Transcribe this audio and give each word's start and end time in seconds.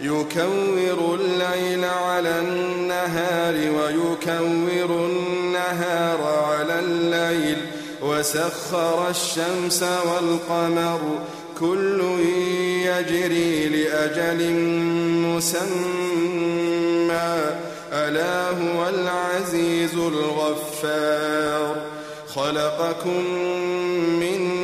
يكور 0.00 1.14
الليل 1.20 1.84
على 1.84 2.38
النهار 2.38 3.54
ويكور 3.54 5.06
النهار 5.06 6.22
على 6.22 6.78
الليل. 6.78 7.56
وسخر 8.02 9.10
الشمس 9.10 9.82
والقمر 9.82 11.00
كل 11.60 12.00
يجري 12.84 13.68
لأجل 13.68 14.52
مسمى. 15.26 16.34
ألا 17.92 18.50
هو 18.50 18.88
العزيز 18.88 19.94
الغفار. 19.94 21.76
خلقكم 22.34 23.24
من 24.20 24.63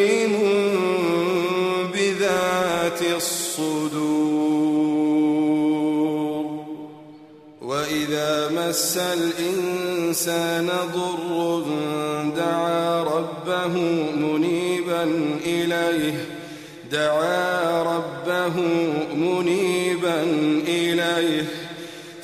مس 8.71 8.97
الإنسان 8.97 10.69
ضر 10.95 11.63
دعا 12.37 13.03
ربه 13.03 13.73
منيبا 14.15 15.03
إليه 15.45 16.25
دعا 16.91 17.83
ربه 17.83 18.55
منيبا 19.15 20.23
إليه. 20.67 21.45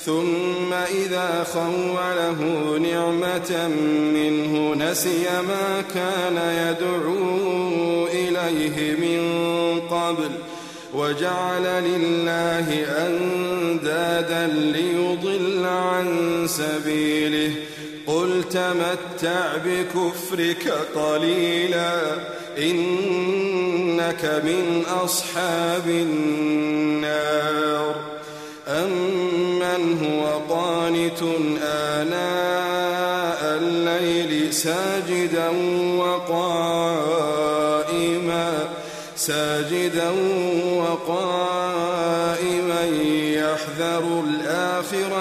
ثم 0.00 0.72
إذا 0.72 1.46
خوله 1.54 2.38
نعمة 2.78 3.68
منه 4.14 4.74
نسي 4.74 5.26
ما 5.48 5.84
كان 5.94 6.36
يدعو 6.36 8.06
إليه 8.06 8.96
من 8.96 9.20
قبل. 9.80 10.30
وجعل 10.94 11.62
لله 11.62 12.86
أندادا 13.06 14.46
ليضل 14.46 15.66
عن 15.66 16.06
سبيله. 16.46 17.50
قل 18.06 18.44
تمتع 18.50 19.56
بكفرك 19.64 20.72
قليلا 20.94 21.94
إنك 22.58 24.24
من 24.44 24.84
أصحاب 25.04 25.88
النار. 25.88 26.98
أمن 28.68 29.82
هو 30.04 30.54
قانت 30.54 31.22
آناء 31.62 33.58
الليل 33.62 34.54
ساجدا 34.54 35.48
وقائما 35.96 36.77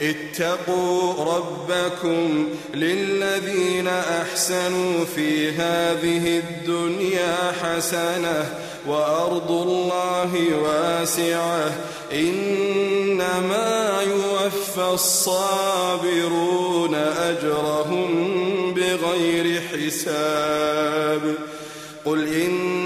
اتقوا 0.00 1.24
ربكم 1.24 2.48
للذين 2.74 3.88
أحسنوا 3.88 5.04
في 5.16 5.50
هذه 5.50 6.38
الدنيا 6.38 7.52
حسنة 7.62 8.54
وأرض 8.86 9.50
الله 9.50 10.32
واسعة. 10.62 11.72
إنما 12.12 14.02
يوفى 14.02 14.90
الصابرون 14.94 16.94
أجرهم 16.94 18.74
بغير 18.74 19.60
حساب. 19.60 21.34
قل 22.04 22.28
أن 22.28 22.85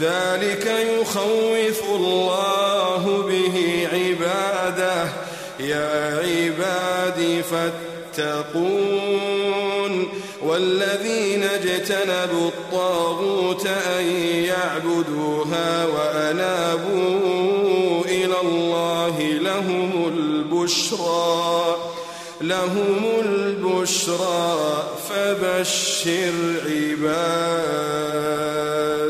ذلك 0.00 0.66
يخوف 0.66 1.82
الله 1.90 3.24
به 3.28 3.88
عباده. 3.92 5.08
يا 5.60 6.18
عبادي 6.18 7.42
فاتقون. 7.42 8.70
والذين 10.42 11.42
اجتنبوا 11.42 12.48
الطاغوت 12.48 13.66
أن 13.66 14.04
يعبدوها 14.44 15.86
وأنابوا 15.86 17.20
إلى 18.04 18.40
الله 18.42 19.20
لهم 19.20 20.12
البشرى. 20.16 21.76
لهم 22.40 23.04
البشرى 23.24 24.82
فبشر 25.08 26.32
عباد. 26.66 29.09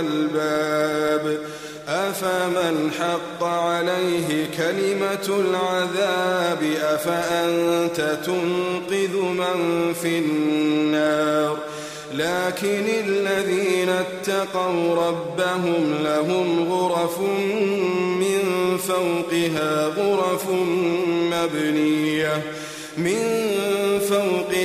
الألباب. 0.00 1.38
أفمن 1.88 2.90
حق 3.00 3.44
عليه 3.44 4.46
كلمة 4.56 5.40
العذاب؟ 5.40 6.62
أفأنت 6.82 8.18
تنقذ 8.26 9.16
من 9.16 9.94
في 10.02 10.18
النار؟ 10.18 11.58
لكن 12.14 12.84
الذين 13.06 13.88
اتقوا 13.88 14.94
ربهم 14.94 15.94
لهم 16.04 16.72
غرف 16.72 17.20
من 18.20 18.76
فوقها 18.78 19.86
غرف 19.86 20.50
مبنية 21.32 22.42
من 22.96 23.55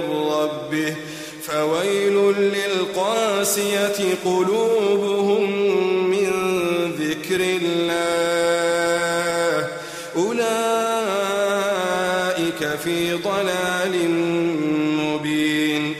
من 0.00 0.30
ربه 0.32 0.94
فويل 1.42 2.14
للقاسية 2.36 4.14
قلوبهم 4.24 5.50
من 6.10 6.30
ذكر 6.98 7.40
الله. 7.62 8.08
أولئك 10.16 10.46
في 12.84 13.12
ضلال 13.12 14.10
مبين. 15.00 15.94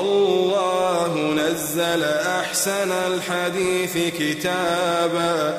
الله 0.00 1.34
نزل 1.36 2.02
أحسن 2.04 2.92
الحديث 2.92 3.98
كتابا. 4.18 5.58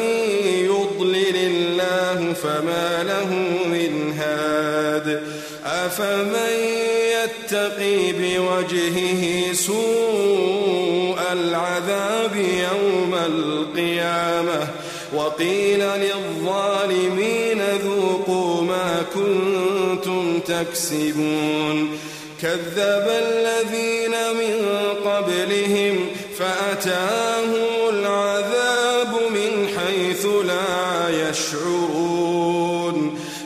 له 3.07 3.29
من 3.65 4.13
هاد. 4.17 5.23
أفمن 5.65 6.53
يتقي 7.23 8.11
بوجهه 8.11 9.53
سوء 9.53 11.19
العذاب 11.31 12.35
يوم 12.35 13.15
القيامة 13.25 14.67
وقيل 15.15 15.79
للظالمين 15.79 17.61
ذوقوا 17.83 18.61
ما 18.61 19.05
كنتم 19.13 20.39
تكسبون. 20.39 21.97
كذب 22.41 23.07
الذين 23.07 24.11
من 24.11 24.55
قبلهم 25.05 25.95
فأتاهم 26.39 27.89
العذاب 27.89 29.13
من 29.33 29.67
حيث 29.77 30.25
لا 30.25 31.29
يشعرون. 31.29 32.00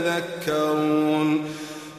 يتذكرون 0.00 1.44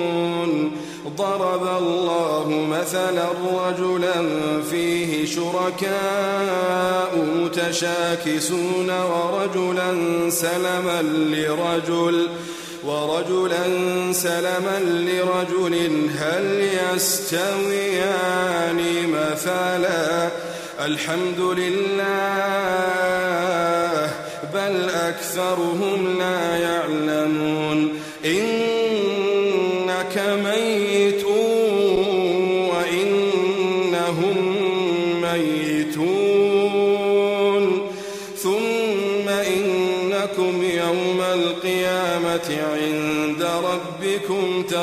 ضرب 1.16 1.68
الله 1.78 2.66
مثلا 2.70 3.28
رجلا 3.66 4.28
فيه 4.70 5.26
شركاء 5.26 7.12
متشاكسون 7.36 8.90
ورجلا 8.90 9.90
سلما 10.30 11.02
لرجل 11.02 12.28
سلما 14.12 14.78
لرجل 14.80 15.74
هل 16.18 16.68
يستويان 16.94 18.80
مثلا؟ 19.08 20.28
الحمد 20.84 21.40
لله 21.40 21.98
بل 24.54 24.90
أكثرهم 24.90 26.18
لا 26.18 26.56
يعلمون. 26.56 28.00
إنك 28.24 28.57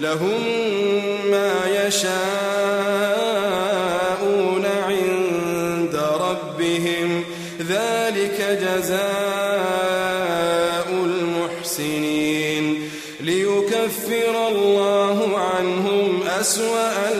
لهم 0.00 0.40
ما 1.30 1.52
يشاءون 1.86 2.18
عند 4.66 5.94
ربهم. 6.20 7.24
ذلك 7.68 8.58
جزاء 8.62 8.98
المحسنين. 10.90 12.90
ليكفر 13.20 14.48
الله 14.48 15.38
عنهم 15.38 16.22
أسوأ 16.40 17.12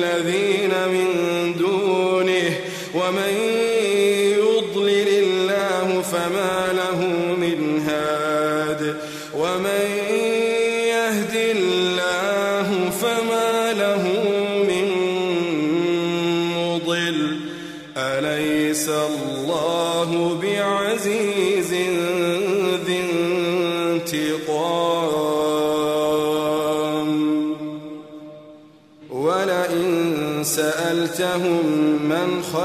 بالذين 0.00 0.70
من 0.88 1.08
دونه 1.58 2.52
ومن 2.94 3.34
يضلل 4.38 5.08
الله 5.08 6.02
فما 6.02 6.72
له 6.72 7.06
من 7.36 7.80
هاد 7.88 8.96
ومن 9.34 9.86
يهد 10.88 11.34
الله 11.34 12.90
فما 12.90 13.49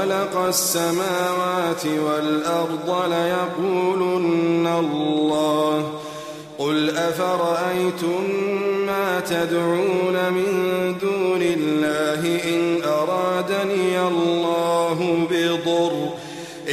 خلق 0.06 0.36
السماوات 0.36 1.86
والأرض 1.86 3.12
ليقولن 3.12 4.66
الله. 4.66 5.92
قل 6.58 6.90
أفرأيتم 6.90 8.22
ما 8.86 9.20
تدعون 9.20 10.32
من 10.32 10.50
دون 11.00 11.42
الله؟ 11.42 12.40
إن 12.44 12.82
أرادني 12.84 14.00
الله 14.08 15.26
بضر. 15.30 15.92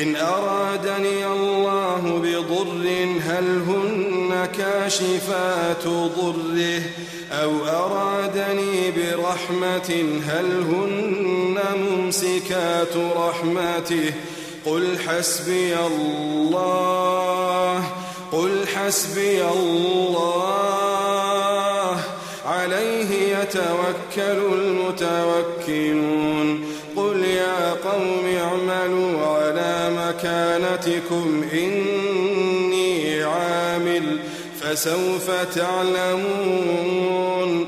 إن 0.02 0.16
أرادني 0.16 1.28
الله 1.28 2.22
بضر 2.24 2.88
هل 3.26 3.62
هن 3.68 4.48
كاشفات 4.58 5.88
ضره؟ 5.88 6.82
أو 7.32 7.52
أرادني 7.66 8.73
برحمة 8.92 10.06
هل 10.28 10.62
هن 10.62 11.58
ممسكات 11.78 12.96
رحمته؟ 13.18 14.14
قل 14.66 14.98
حسبي 15.08 15.80
الله 15.80 17.84
قل 18.32 18.68
حسبي 18.68 19.42
الله 19.42 20.64
عليه 22.46 23.38
يتوكل 23.38 24.40
المتوكلون. 24.54 26.48
قل 26.96 27.26
يا 27.26 27.74
قوم 27.74 28.26
اعملوا 28.38 29.26
على 29.26 29.90
مكانتكم 29.98 31.44
إني 31.54 33.24
عامل 33.24 34.20
فسوف 34.62 35.32
تعلمون. 35.56 37.68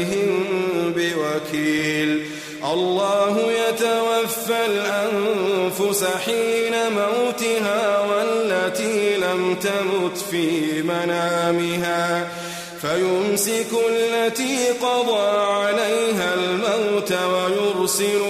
عليهم 0.00 0.92
بوكيل. 0.96 2.26
الله 2.72 3.52
يتوفى 3.52 4.66
الأنفس 4.66 6.04
حين 6.04 6.74
موتها 6.92 8.00
والتي 8.00 9.16
لم 9.16 9.54
تمت 9.54 10.18
في 10.30 10.82
منامها. 10.82 12.28
فيمسك 12.80 13.66
التي 13.90 14.68
قضى 14.68 15.38
عليها 15.38 16.34
الموت 16.34 17.12
ويرسل 17.12 18.29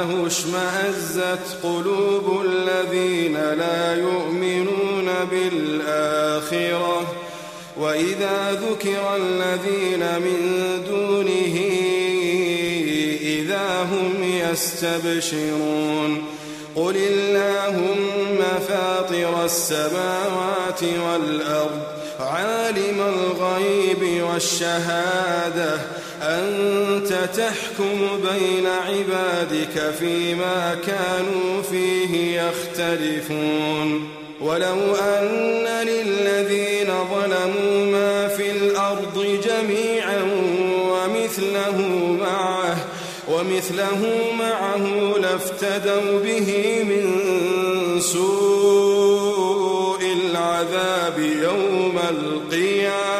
وحده 0.00 0.26
اشمأزت 0.26 1.62
قلوب 1.62 2.44
الذين 2.46 3.34
لا 3.34 3.94
يؤمنون 3.94 5.10
بالآخرة. 5.30 7.14
وإذا 7.76 8.52
ذكر 8.52 9.16
الذين 9.16 10.00
من 10.00 10.40
دونه 10.88 11.56
إذا 13.22 13.82
هم 13.82 14.22
يستبشرون. 14.52 16.24
قل 16.74 16.96
اللهم 16.96 18.38
فاطر 18.68 19.44
السماوات 19.44 20.82
والأرض 20.82 21.80
عالم 22.20 23.00
الغيب 23.00 24.22
والشهادة. 24.22 25.80
أنت 26.22 27.12
تحكم 27.36 27.98
بين 28.30 28.66
عبادك 28.66 29.94
فيما 29.98 30.76
كانوا 30.86 31.62
فيه 31.70 32.42
يختلفون. 32.42 34.08
ولو 34.40 34.94
أن 34.94 35.66
للذين 35.86 36.86
ظلموا 36.86 37.86
ما 37.92 38.28
في 38.28 38.50
الأرض 38.50 39.40
جميعا 39.44 40.22
ومثله 40.90 41.78
معه 42.20 42.76
ومثله 43.28 44.02
معه 44.38 44.84
لافتدوا 45.18 46.20
به 46.24 46.48
من 46.84 47.04
سوء 48.00 50.02
العذاب 50.02 51.18
يوم 51.18 51.98
القيامة. 52.10 53.19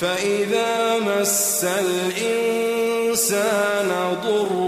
فإذا 0.00 0.98
مس 0.98 1.64
الإنسان 2.18 3.38
ضر 4.24 4.67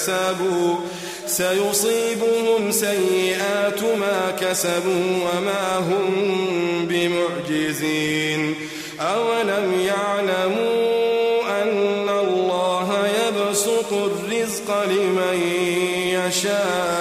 كسبوا 0.00 0.76
سيصيبهم 1.26 2.70
سيئات 2.70 3.82
ما 3.82 4.36
كسبوا 4.40 5.04
وما 5.24 5.78
هم 5.78 6.08
بمعجزين. 6.88 8.54
أولم 9.00 9.80
يعلموا 9.80 11.62
أن 11.62 12.08
الله 12.08 13.08
يبسط 13.08 13.92
الرزق 13.92 14.84
لمن 14.84 15.38
يشاء؟ 16.06 16.99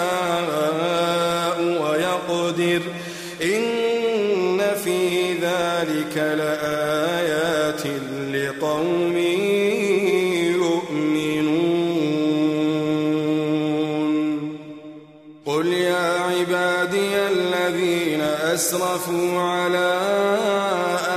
أسرفوا 18.60 19.40
على 19.40 20.00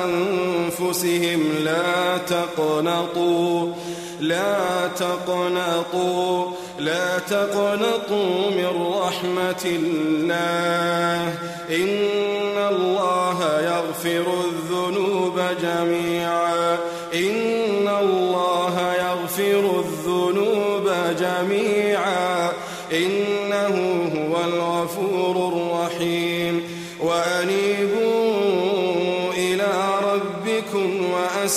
أنفسهم. 0.05 1.41
لا 1.65 2.19
تقنطوا 2.19 3.73
لا 4.21 4.87
تقنطوا 4.99 6.47
لا 6.79 7.19
تقنطوا 7.19 8.51
من 8.51 8.93
رحمة 9.03 9.65
الله. 9.65 11.35
إن 11.71 12.57
الله 12.71 13.61
يغفر 13.61 14.25
الذنوب 14.45 15.41
جميعا. 15.63 16.79
إن 17.15 17.89
الله 17.89 18.95
يغفر 18.95 19.81
الذنوب 19.81 20.91
جميعا. 21.19 22.53
إنه 22.93 23.77
هو 24.17 24.45
الغفور 24.45 24.82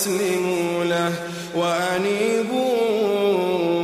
وأسلموا 0.05 0.83
له 0.83 1.13
وأنيبوا 1.55 2.71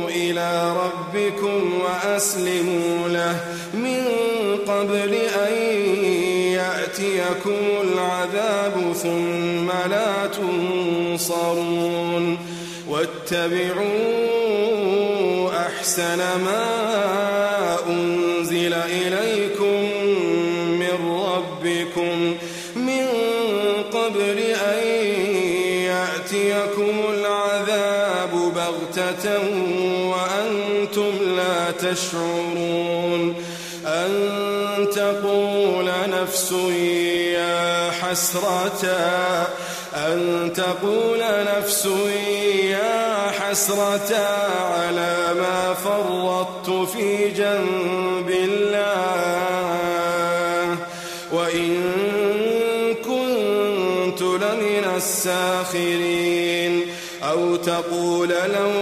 إلى 0.08 0.72
ربكم 0.76 1.80
وأسلموا 1.84 3.08
له. 3.08 3.36
من 3.74 4.04
قبل 4.68 5.14
أن 5.14 5.52
يأتيكم 6.52 7.60
العذاب 7.82 8.74
ثم 9.02 9.68
لا 9.90 10.26
تنصرون. 11.18 12.24
واتبعوا 12.88 13.91
لا 31.92 31.98
تشعرون 31.98 33.34
أن 33.86 34.12
تقول 34.94 35.90
نفس 36.08 36.52
يا 37.32 37.90
حسرة 37.90 38.84
أن 39.94 40.52
تقول 40.56 41.20
نفس 41.56 41.88
يا 42.70 43.30
حسرة 43.40 44.16
على 44.74 45.34
ما 45.34 45.74
فرطت 45.74 46.88
في 46.88 47.28
جنب 47.28 48.30
الله. 48.30 49.56
وإن 51.32 51.80
كنت 53.04 54.22
لمن 54.22 54.84
الساخرين 54.96 56.86
أو 57.22 57.56
تقول 57.56 58.28
لو 58.28 58.81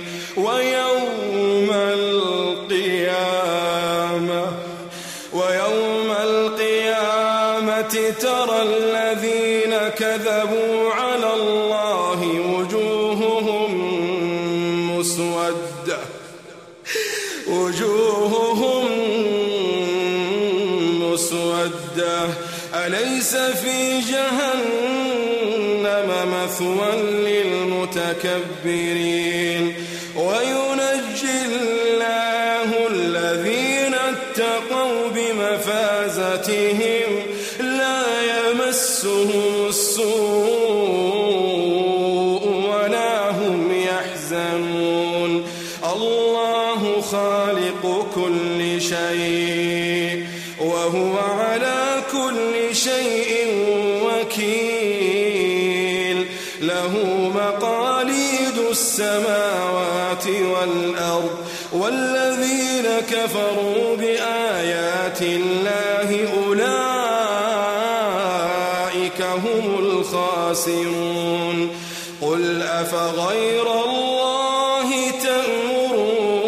ويوم 0.37 1.69
القيامة 1.73 3.21
ويوم 5.33 6.11
القيامة 6.23 7.93
ترى 8.21 8.61
الذين 8.61 9.73
كذبوا 9.89 10.91
على 10.91 11.33
الله 11.33 12.19
وجوههم 12.55 13.71
مسودة 14.97 15.99
وجوههم 17.47 18.85
مسودة. 21.01 22.29
أليس 22.73 23.35
في 23.35 23.99
جهنم 24.11 25.09
مثوى 26.33 26.91
للمتكبرين؟ 27.81 29.20
يمسهم 39.03 39.67
السوء 39.69 40.11
ولا 42.69 43.31
هم 43.31 43.71
يحزنون. 43.71 45.45
الله 45.95 47.01
خالق 47.01 48.07
كل 48.15 48.81
شيء 48.81 50.27
وهو 50.59 51.17
على 51.17 52.03
كل 52.11 52.75
شيء 52.75 53.47
وكيل. 54.05 54.91
له 56.61 56.93
مقاليد 57.35 58.57
السماوات 58.71 60.27
والأرض 60.27 61.37
والذين 61.73 62.87
كفروا 63.11 63.90
الخاسرون 70.67 71.69
قل 72.21 72.61
أفغير 72.61 73.83
الله 73.85 75.11
تأمروني 75.23 76.47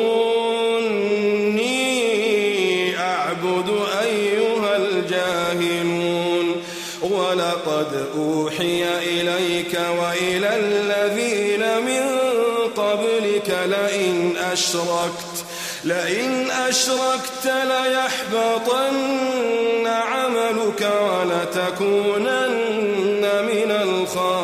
أعبد 3.00 3.70
أيها 4.04 4.78
الجاهلون. 4.78 6.64
ولقد 7.02 8.08
أوحي 8.18 8.84
إليك 8.98 9.80
وإلى 10.00 10.56
الذين 10.56 11.64
من 11.86 12.06
قبلك 12.76 13.50
لئن 13.66 14.38
أشركت 14.52 15.46
لئن 15.84 16.52
أشركت 16.52 17.46
ليحبطن 17.46 18.94
عملك 19.88 20.82
ولتكونن 21.02 22.73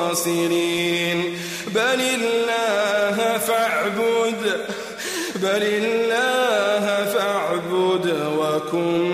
الخاسرين. 0.09 1.37
بل 1.67 2.01
الله 2.01 3.37
فاعبد 3.37 4.65
بل 5.35 5.63
الله 5.63 7.05
فاعبد 7.13 8.05
وكن 8.39 9.09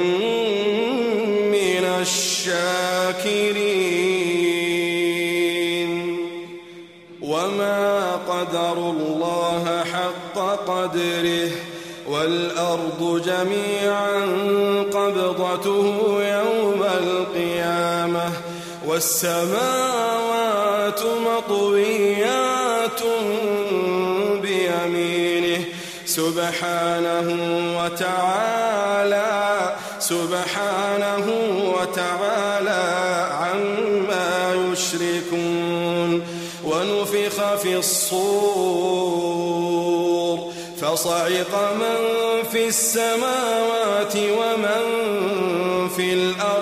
من 1.52 1.86
الشاكرين. 2.02 3.56
وما 7.22 8.16
قدر 8.16 8.78
الله 8.78 9.84
حق 9.94 10.38
قدره 10.68 11.52
والأرض 12.10 13.22
جميعا 13.26 14.16
قبضته 14.94 15.86
يوم 16.20 16.84
القيامة. 16.84 18.32
والسماوات 18.96 21.02
مطويات 21.04 23.02
بيمينه. 24.42 25.66
سبحانه 26.06 27.28
وتعالى 27.80 29.76
سبحانه 30.00 31.28
وتعالى 31.80 32.84
عما 33.32 34.56
يشركون. 34.72 36.12
ونفخ 36.64 37.56
في 37.56 37.76
الصور. 37.76 39.26
فصعق 40.82 41.74
من 41.74 42.00
في 42.52 42.68
السماوات 42.68 44.16
ومن 44.16 44.84
في 45.96 46.14
الأرض. 46.14 46.55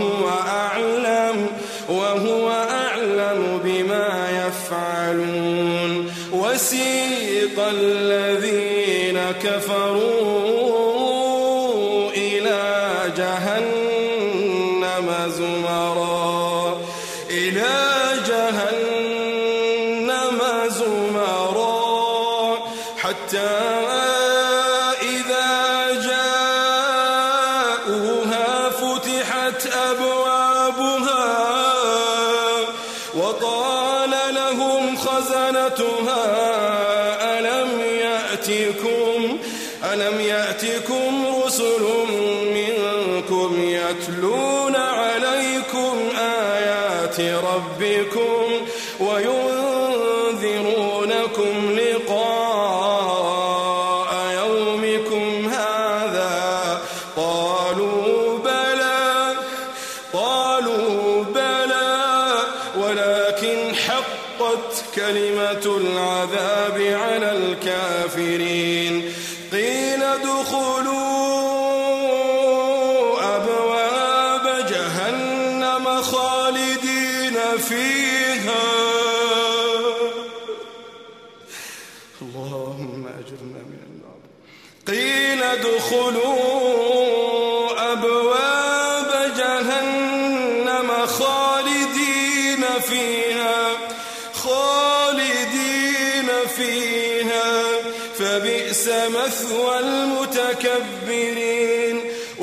وهو 0.00 0.28
أعلم 0.28 1.46
وهو 1.88 2.50
أعلم 2.50 3.60
بما 3.64 4.28
يفعلون. 4.46 6.12
وسيق 6.32 7.56
الذين 7.58 8.39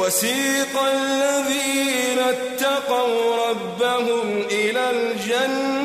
وسيق 0.08 0.82
الذين 0.82 2.20
اتقوا 2.20 3.50
ربهم 3.50 4.42
إلى 4.52 4.90
الجنة 4.90 5.77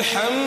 الحمد 0.09 0.38